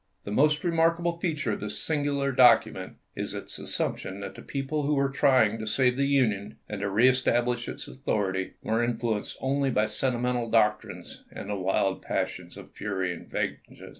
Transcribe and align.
The 0.23 0.31
most 0.31 0.63
re 0.63 0.71
markable 0.71 1.19
feature 1.19 1.51
of 1.51 1.59
this 1.59 1.79
singular 1.79 2.31
document 2.31 2.93
is 3.15 3.35
its 3.35 3.59
assumption 3.59 4.19
that 4.21 4.33
the 4.33 4.41
people 4.41 4.81
who 4.81 4.95
were 4.95 5.11
trying 5.11 5.59
to 5.59 5.67
save 5.67 5.95
the 5.95 6.07
Union 6.07 6.57
and 6.67 6.81
to 6.81 6.89
reestablish 6.89 7.69
its 7.69 7.87
authority 7.87 8.53
were 8.63 8.83
influenced 8.83 9.37
only 9.41 9.69
by 9.69 9.85
sentimental 9.85 10.49
doctrines 10.49 11.23
and 11.29 11.51
the 11.51 11.55
wild 11.55 12.01
passions 12.01 12.57
of 12.57 12.73
fury 12.73 13.13
and 13.13 13.29
vengeance. 13.29 13.83